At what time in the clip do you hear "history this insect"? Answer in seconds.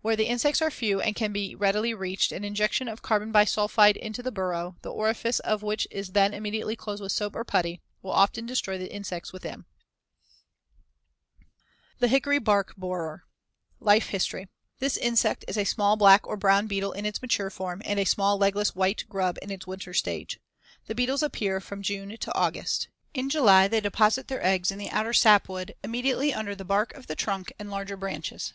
14.08-15.44